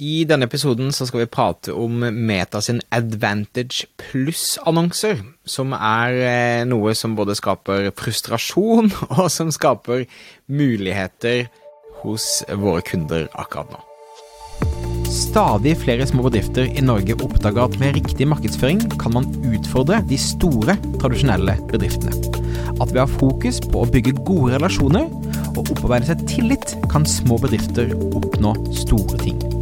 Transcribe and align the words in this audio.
I 0.00 0.24
denne 0.24 0.48
episoden 0.48 0.88
så 0.94 1.06
skal 1.06 1.22
vi 1.22 1.30
prate 1.30 1.74
om 1.76 2.00
Meta 2.00 2.62
sin 2.64 2.80
Advantage 2.94 3.86
Pluss-annonser, 4.00 5.20
som 5.44 5.74
er 5.76 6.16
eh, 6.26 6.64
noe 6.66 6.94
som 6.96 7.16
både 7.18 7.36
skaper 7.38 7.90
frustrasjon 7.98 8.90
og 9.18 9.28
som 9.30 9.52
skaper 9.52 10.06
muligheter 10.48 11.46
hos 12.02 12.40
våre 12.48 12.82
kunder 12.88 13.28
akkurat 13.38 13.74
nå. 13.74 13.82
Stadig 15.12 15.76
flere 15.76 16.06
små 16.08 16.24
bedrifter 16.24 16.70
i 16.72 16.82
Norge 16.82 17.18
oppdager 17.20 17.66
at 17.66 17.78
med 17.80 17.98
riktig 17.98 18.26
markedsføring 18.32 18.80
kan 18.96 19.12
man 19.12 19.28
utfordre 19.44 20.00
de 20.08 20.16
store, 20.18 20.78
tradisjonelle 21.02 21.58
bedriftene. 21.68 22.16
At 22.80 22.94
ved 22.94 23.02
å 23.02 23.04
ha 23.04 23.18
fokus 23.20 23.60
på 23.60 23.84
å 23.84 23.90
bygge 23.92 24.16
gode 24.24 24.56
relasjoner 24.56 25.12
og 25.52 25.66
opparbeide 25.66 26.08
seg 26.08 26.24
tillit, 26.30 26.78
kan 26.88 27.04
små 27.04 27.36
bedrifter 27.44 27.92
oppnå 28.16 28.56
store 28.72 29.20
ting. 29.20 29.61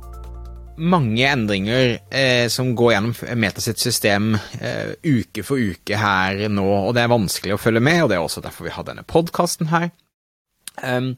mange 0.81 1.27
endringer 1.29 1.97
eh, 2.09 2.47
som 2.49 2.73
går 2.77 2.95
gjennom 2.95 3.13
Meta 3.39 3.61
sitt 3.63 3.81
system 3.81 4.33
eh, 4.59 4.93
uke 5.03 5.43
for 5.45 5.61
uke 5.61 5.99
her 5.99 6.47
nå, 6.49 6.65
og 6.65 6.95
det 6.97 7.03
er 7.03 7.13
vanskelig 7.13 7.55
å 7.55 7.61
følge 7.61 7.83
med, 7.83 8.03
og 8.03 8.09
det 8.11 8.17
er 8.17 8.25
også 8.25 8.43
derfor 8.43 8.67
vi 8.67 8.73
har 8.75 8.87
denne 8.87 9.05
podkasten 9.07 9.69
her. 9.71 9.91
Um, 10.81 11.13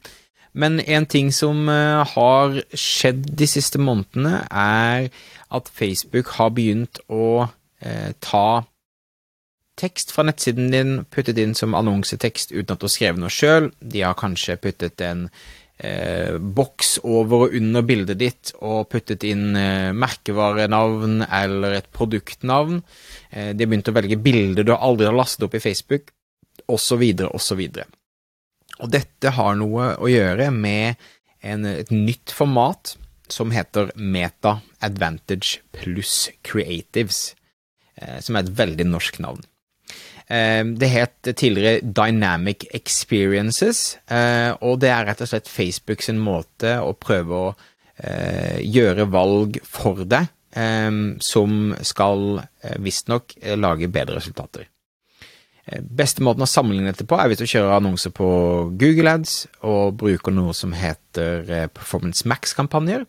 men 0.53 0.79
en 0.81 1.07
ting 1.09 1.31
som 1.33 1.65
uh, 1.69 2.03
har 2.13 2.59
skjedd 2.77 3.25
de 3.39 3.47
siste 3.49 3.81
månedene, 3.81 4.43
er 4.51 5.09
at 5.53 5.71
Facebook 5.73 6.35
har 6.37 6.53
begynt 6.53 7.01
å 7.09 7.47
uh, 7.47 8.11
ta 8.21 8.47
tekst 9.79 10.13
fra 10.13 10.25
nettsiden 10.27 10.69
din, 10.73 10.93
puttet 11.09 11.39
inn 11.41 11.55
som 11.57 11.73
annonsetekst 11.77 12.53
uten 12.53 12.75
at 12.75 12.81
du 12.81 12.85
har 12.85 12.93
skrevet 12.93 13.21
noe 13.21 13.33
sjøl. 13.33 13.71
De 13.81 14.03
har 14.05 14.17
kanskje 14.19 14.59
puttet 14.61 15.01
en 15.01 15.27
eh, 15.83 16.37
boks 16.37 16.97
over 17.03 17.47
og 17.47 17.57
under 17.59 17.85
bildet 17.85 18.19
ditt 18.21 18.53
og 18.61 18.89
puttet 18.91 19.25
inn 19.27 19.57
eh, 19.59 19.91
merkevarenavn 19.95 21.25
eller 21.27 21.77
et 21.79 21.89
produktnavn. 21.93 22.81
Eh, 23.31 23.51
de 23.53 23.65
har 23.65 23.71
begynt 23.71 23.91
å 23.91 23.97
velge 23.97 24.19
bilder 24.23 24.67
du 24.67 24.73
aldri 24.75 25.09
har 25.09 25.17
lastet 25.17 25.47
opp 25.47 25.57
i 25.57 25.63
Facebook, 25.63 26.13
osv., 26.71 27.03
osv. 27.29 27.63
Og 28.81 28.91
dette 28.91 29.35
har 29.37 29.55
noe 29.59 29.93
å 30.01 30.09
gjøre 30.09 30.49
med 30.55 30.99
en, 31.43 31.65
et 31.67 31.91
nytt 31.93 32.33
format 32.33 32.95
som 33.31 33.53
heter 33.53 33.91
Meta 33.95 34.59
Advantage 34.83 35.61
pluss 35.75 36.29
Creatives, 36.45 37.33
eh, 37.95 38.19
som 38.21 38.35
er 38.37 38.45
et 38.45 38.55
veldig 38.59 38.87
norsk 38.89 39.19
navn. 39.23 39.43
Eh, 40.27 40.63
det 40.79 40.87
het 40.87 41.35
tidligere 41.35 41.81
Dynamic 41.83 42.67
Experiences, 42.71 43.97
eh, 44.07 44.53
og 44.61 44.79
det 44.79 44.91
er 44.93 45.07
rett 45.09 45.23
og 45.23 45.29
slett 45.29 45.51
Facebook 45.51 46.03
sin 46.03 46.21
måte 46.23 46.77
å 46.79 46.93
prøve 46.95 47.39
å 47.39 47.49
eh, 47.97 48.61
gjøre 48.63 49.09
valg 49.11 49.59
for 49.67 50.05
deg, 50.07 50.31
som 51.25 51.71
skal 51.81 52.43
visstnok 52.77 53.31
lage 53.57 53.87
bedre 53.89 54.19
resultater. 54.19 54.67
Beste 55.81 56.21
måten 56.21 56.45
å 56.45 56.47
sammenligne 56.51 56.91
dette 56.91 57.07
på 57.09 57.17
er 57.17 57.31
hvis 57.31 57.41
du 57.41 57.47
kjører 57.49 57.79
annonser 57.79 58.13
på 58.13 58.27
Google 58.77 59.15
Ads 59.15 59.33
og 59.65 59.95
bruker 59.97 60.35
noe 60.35 60.53
som 60.53 60.75
heter 60.77 61.49
Performance 61.73 62.29
Max-kampanjer. 62.29 63.07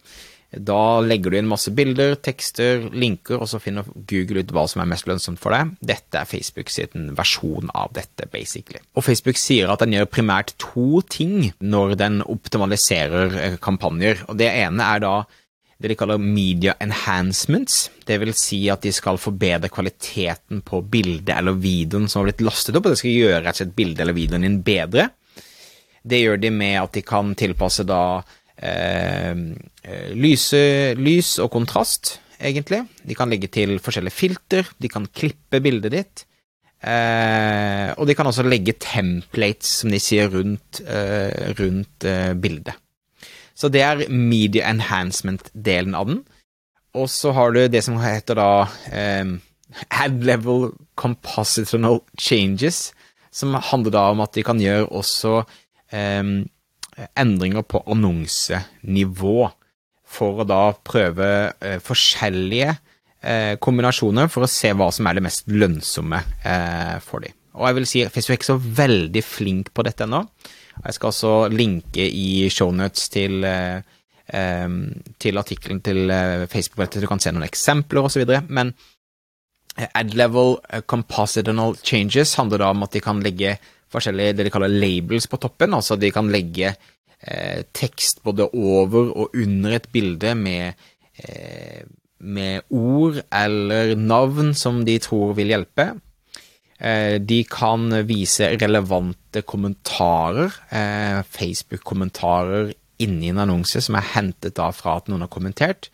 Da 0.56 1.00
legger 1.02 1.32
du 1.32 1.38
inn 1.38 1.50
masse 1.50 1.72
bilder, 1.74 2.14
tekster, 2.22 2.86
linker, 2.94 3.40
og 3.40 3.48
så 3.50 3.60
finner 3.62 3.88
Google 4.10 4.44
ut 4.44 4.52
hva 4.54 4.66
som 4.70 4.82
er 4.84 4.90
mest 4.90 5.08
lønnsomt 5.10 5.40
for 5.42 5.54
deg. 5.54 5.72
Dette 5.82 6.20
er 6.20 6.28
Facebook 6.30 6.70
sin 6.72 7.10
versjon 7.18 7.72
av 7.74 7.94
dette, 7.96 8.28
basically. 8.32 8.82
Og 8.94 9.06
Facebook 9.06 9.40
sier 9.40 9.72
at 9.72 9.82
den 9.82 9.96
gjør 9.96 10.10
primært 10.10 10.54
to 10.62 11.00
ting 11.10 11.50
når 11.64 11.96
den 12.00 12.20
optimaliserer 12.22 13.40
eh, 13.40 13.56
kampanjer. 13.62 14.26
Og 14.28 14.38
det 14.38 14.50
ene 14.52 14.92
er 14.94 15.02
da 15.04 15.16
det 15.84 15.90
de 15.90 15.96
kaller 15.98 16.22
media 16.22 16.76
enhancements. 16.80 17.88
Det 18.06 18.20
vil 18.22 18.32
si 18.38 18.62
at 18.72 18.84
de 18.86 18.92
skal 18.94 19.18
forbedre 19.20 19.68
kvaliteten 19.72 20.62
på 20.64 20.80
bildet 20.86 21.34
eller 21.34 21.58
videoen 21.58 22.06
som 22.08 22.22
har 22.22 22.30
blitt 22.30 22.44
lastet 22.46 22.78
opp, 22.78 22.86
og 22.86 22.94
det 22.94 23.02
skal 23.02 23.18
gjøre 23.18 23.54
slett 23.58 23.74
bildet 23.76 24.04
eller 24.04 24.16
videoen 24.16 24.46
din 24.46 24.62
bedre. 24.64 25.10
Det 26.04 26.20
gjør 26.20 26.40
de 26.40 26.50
med 26.52 26.78
at 26.82 26.94
de 26.94 27.02
kan 27.04 27.32
tilpasse 27.38 27.84
da 27.88 28.22
Eh, 28.64 29.34
lyse, 30.16 30.60
lys 30.96 31.36
og 31.44 31.50
kontrast, 31.52 32.18
egentlig. 32.40 32.84
De 33.04 33.16
kan 33.16 33.32
legge 33.32 33.50
til 33.52 33.76
forskjellige 33.82 34.16
filter, 34.16 34.70
de 34.80 34.88
kan 34.88 35.08
klippe 35.12 35.60
bildet 35.64 35.92
ditt. 35.92 36.24
Eh, 36.84 37.90
og 37.96 38.08
de 38.08 38.16
kan 38.16 38.28
også 38.28 38.44
legge 38.46 38.76
templates, 38.80 39.80
som 39.80 39.92
de 39.92 40.00
sier, 40.02 40.28
rundt, 40.32 40.82
eh, 40.84 41.52
rundt 41.58 42.04
eh, 42.08 42.32
bildet. 42.36 42.76
Så 43.54 43.70
det 43.70 43.84
er 43.86 44.08
media 44.10 44.68
enhancement-delen 44.72 45.94
av 45.94 46.10
den. 46.10 46.24
Og 46.94 47.08
så 47.10 47.32
har 47.34 47.54
du 47.54 47.62
det 47.68 47.82
som 47.86 48.00
heter 48.02 48.38
da 48.38 48.66
eh, 48.90 49.36
ad 49.90 50.24
level 50.26 50.72
compositional 51.00 52.02
changes, 52.20 52.92
som 53.34 53.54
handler 53.54 53.94
da 53.94 54.08
om 54.12 54.22
at 54.22 54.34
de 54.36 54.44
kan 54.46 54.60
gjøre 54.62 54.90
også 54.94 55.42
endringer 57.18 57.64
på 57.66 57.82
annonsenivå 57.90 59.38
for 60.14 60.42
å 60.42 60.48
da 60.48 60.60
prøve 60.86 61.28
eh, 61.58 61.78
forskjellige 61.82 62.70
eh, 62.70 63.54
kombinasjoner 63.62 64.30
for 64.32 64.46
å 64.46 64.50
se 64.50 64.72
hva 64.76 64.90
som 64.94 65.08
er 65.08 65.18
det 65.18 65.24
mest 65.26 65.48
lønnsomme 65.50 66.20
eh, 66.44 66.96
for 67.04 67.24
dem. 67.24 67.34
Og 67.54 67.68
jeg 67.68 67.78
vil 67.78 67.88
si 67.88 68.04
Facebook 68.10 68.34
er 68.34 68.40
ikke 68.40 68.52
så 68.52 68.76
veldig 68.82 69.24
flink 69.26 69.74
på 69.74 69.84
dette 69.86 70.06
ennå. 70.06 70.24
Jeg 70.74 70.96
skal 70.96 71.12
også 71.12 71.34
linke 71.54 72.02
i 72.02 72.48
shownotes 72.50 73.04
til, 73.14 73.46
til 75.22 75.38
artikkelen 75.38 75.78
til 75.86 76.10
Facebook, 76.50 76.90
så 76.90 76.98
du 76.98 77.06
kan 77.06 77.22
se 77.22 77.30
noen 77.30 77.46
eksempler 77.46 78.08
osv. 78.08 78.24
Men 78.50 78.72
ad-level 79.86 80.56
compositional 80.90 81.78
changes 81.86 82.34
handler 82.40 82.64
da 82.64 82.72
om 82.74 82.82
at 82.88 82.98
de 82.98 83.04
kan 83.06 83.22
legge 83.22 83.54
forskjellige 83.94 84.38
det 84.38 84.48
de 84.48 84.52
kaller 84.54 84.72
labels 84.72 85.28
på 85.30 85.40
toppen. 85.42 85.76
Altså 85.76 85.96
de 86.00 86.10
kan 86.14 86.30
legge 86.32 86.74
eh, 86.74 87.60
tekst 87.72 88.22
både 88.26 88.50
over 88.52 89.12
og 89.14 89.36
under 89.40 89.78
et 89.78 89.90
bilde 89.94 90.34
med, 90.38 90.74
eh, 91.22 91.84
med 92.20 92.66
ord 92.70 93.22
eller 93.30 93.94
navn 93.98 94.54
som 94.58 94.82
de 94.86 94.98
tror 95.02 95.34
vil 95.38 95.54
hjelpe. 95.54 95.92
Eh, 96.78 97.20
de 97.22 97.42
kan 97.48 97.86
vise 98.06 98.50
relevante 98.58 99.44
kommentarer, 99.46 100.52
eh, 100.70 101.22
Facebook-kommentarer 101.22 102.74
inni 102.98 103.28
en 103.30 103.38
annonse 103.38 103.80
som 103.80 103.94
er 103.94 104.10
hentet 104.14 104.56
da 104.58 104.70
fra 104.70 104.98
at 104.98 105.08
noen 105.08 105.24
har 105.24 105.32
kommentert. 105.32 105.88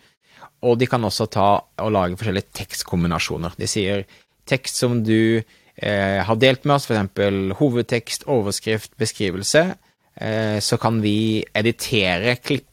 Og 0.62 0.78
de 0.78 0.86
kan 0.86 1.04
også 1.04 1.28
ta 1.30 1.50
og 1.78 1.92
lage 1.92 2.18
forskjellige 2.20 2.52
tekstkombinasjoner. 2.52 3.54
De 3.56 3.68
sier 3.70 4.04
tekst 4.46 4.76
som 4.76 5.02
du 5.04 5.42
eh, 5.80 6.20
har 6.24 6.40
delt 6.40 6.66
med 6.68 6.76
oss, 6.76 6.88
f.eks. 6.90 7.58
hovedtekst, 7.58 8.26
overskrift, 8.30 8.92
beskrivelse, 9.00 9.64
eh, 10.20 10.58
så 10.60 10.78
kan 10.80 11.00
vi 11.02 11.44
editere, 11.54 12.36
klippe, 12.36 12.66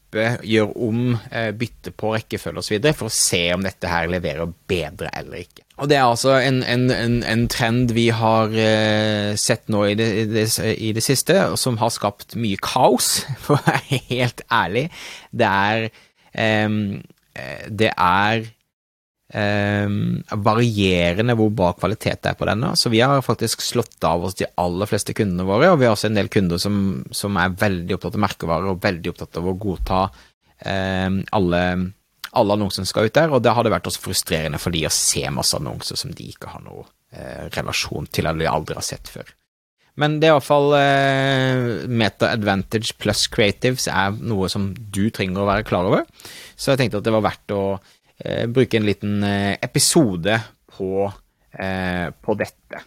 gjøre 0.47 0.73
om, 0.88 1.17
eh, 1.31 1.51
bytte 1.51 1.91
på 1.91 2.13
rekkefølge 2.16 2.63
osv. 2.63 2.91
for 2.93 3.08
å 3.08 3.14
se 3.14 3.53
om 3.53 3.64
dette 3.64 3.87
her 3.87 4.08
leverer 4.08 4.52
bedre 4.67 5.11
eller 5.14 5.43
ikke. 5.43 5.64
Og 5.78 5.90
Det 5.90 5.97
er 5.97 6.08
altså 6.08 6.40
en, 6.41 6.64
en, 6.64 6.90
en, 6.91 7.23
en 7.23 7.47
trend 7.47 7.91
vi 7.93 8.09
har 8.09 8.49
eh, 8.49 9.35
sett 9.35 9.67
nå 9.70 9.84
i 9.85 9.96
det, 9.96 10.08
i, 10.23 10.26
det, 10.26 10.47
i 10.73 10.91
det, 10.93 11.03
siste, 11.03 11.35
som 11.55 11.78
har 11.78 11.93
skapt 11.93 12.35
mye 12.35 12.58
kaos, 12.58 13.26
for 13.43 13.59
å 13.59 13.66
være 13.67 14.02
helt 14.09 14.41
ærlig. 14.52 14.87
Det 15.31 15.47
er, 15.47 15.90
eh, 16.34 16.70
det 17.70 17.91
er 17.93 18.47
eh, 19.34 19.90
varierende 20.47 21.35
hvor 21.38 21.52
bra 21.56 21.72
kvalitet 21.78 22.24
det 22.24 22.32
er 22.32 22.40
på 22.40 22.47
denne. 22.50 22.74
Så 22.79 22.91
vi 22.94 23.02
har 23.03 23.22
faktisk 23.26 23.64
slått 23.66 24.03
av 24.08 24.28
oss 24.28 24.38
de 24.40 24.50
aller 24.56 24.90
fleste 24.90 25.16
kundene 25.18 25.47
våre, 25.47 25.72
og 25.72 25.82
vi 25.82 25.88
har 25.88 25.96
også 25.96 26.12
en 26.12 26.20
del 26.20 26.32
kunder 26.34 26.62
som, 26.62 26.82
som 27.12 27.38
er 27.40 27.56
veldig 27.59 27.97
opptatt 27.97 28.18
av 28.18 28.26
merkevarer 28.28 28.74
og 28.74 28.84
veldig 28.84 29.14
opptatt 29.14 29.41
av 29.41 29.47
å 29.50 29.56
godta 29.68 30.03
eh, 30.59 31.09
alle, 31.40 31.64
alle 32.32 32.59
annonsene 32.59 32.85
som 32.85 32.94
skal 32.94 33.09
ut 33.09 33.18
der, 33.18 33.34
og 33.34 33.44
det 33.44 33.56
har 33.56 33.68
det 33.68 33.74
vært 33.76 33.90
også 33.90 34.06
frustrerende 34.06 34.62
for 34.62 34.76
de 34.76 34.85
å 34.88 34.94
se 34.94 35.26
masse 35.34 35.58
annonser 35.58 36.00
som 36.00 36.14
de 36.16 36.32
ikke 36.32 36.53
har 36.53 36.64
noe 36.66 36.88
eh, 37.12 37.50
relasjon 37.58 38.09
til, 38.12 38.29
eller 38.29 38.46
de 38.46 38.53
aldri 38.53 38.79
har 38.79 38.88
sett 38.88 39.12
før. 39.12 39.35
Men 39.97 40.20
det 40.22 40.28
er 40.28 40.35
iallfall 40.35 40.76
eh, 40.78 41.85
Meta 41.90 42.29
Advantage 42.29 42.94
pluss 43.02 43.26
Creatives 43.34 43.88
er 43.90 44.14
noe 44.14 44.50
som 44.52 44.70
du 44.78 45.08
trenger 45.09 45.41
å 45.41 45.47
være 45.50 45.66
klar 45.66 45.90
over. 45.90 46.06
Så 46.53 46.72
jeg 46.72 46.84
tenkte 46.84 47.02
at 47.02 47.08
det 47.08 47.14
var 47.16 47.26
verdt 47.26 47.53
å 47.56 47.62
bruke 48.49 48.79
en 48.79 48.87
liten 48.87 49.23
eh, 49.23 49.58
episode 49.61 50.40
på, 50.78 51.11
eh, 51.58 52.08
på 52.09 52.37
dette. 52.40 52.84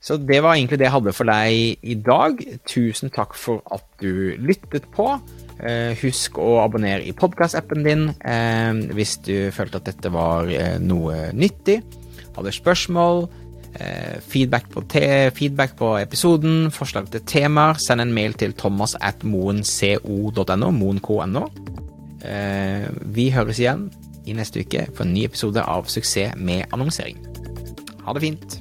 Så 0.00 0.16
det 0.16 0.40
var 0.40 0.56
egentlig 0.56 0.78
det 0.80 0.86
jeg 0.88 0.94
hadde 0.94 1.12
for 1.12 1.28
deg 1.28 1.84
i 1.84 1.94
dag. 2.00 2.40
Tusen 2.68 3.12
takk 3.12 3.36
for 3.36 3.60
at 3.74 3.84
du 4.00 4.32
lyttet 4.40 4.88
på. 4.94 5.12
Eh, 5.60 5.92
husk 6.00 6.38
å 6.40 6.54
abonnere 6.62 7.04
i 7.04 7.12
podkastappen 7.12 7.84
din 7.84 8.06
eh, 8.24 8.78
hvis 8.96 9.18
du 9.26 9.50
følte 9.52 9.76
at 9.76 9.90
dette 9.90 10.12
var 10.14 10.48
eh, 10.48 10.78
noe 10.80 11.28
nyttig. 11.36 11.82
Hadde 12.36 12.54
spørsmål, 12.54 13.26
feedback 14.26 14.64
på, 14.72 14.82
feedback 15.36 15.76
på, 15.78 15.92
episoden, 16.00 16.72
forslag 16.74 17.06
til 17.12 17.22
temaer, 17.28 17.78
send 17.78 18.02
en 18.02 18.14
mail 18.14 18.34
til 18.34 18.54
thomas 18.58 18.96
at 18.98 19.22
moenco.no, 19.22 20.70
Moenco.no. 20.74 21.44
Vi 23.14 23.28
høres 23.30 23.60
igjen 23.62 23.86
i 24.30 24.36
neste 24.38 24.62
uke 24.64 24.86
for 24.94 25.06
en 25.06 25.14
ny 25.14 25.26
episode 25.28 25.62
av 25.66 25.90
Suksess 25.90 26.38
med 26.38 26.70
annonsering. 26.72 27.18
Ha 28.06 28.14
det 28.16 28.24
fint. 28.24 28.60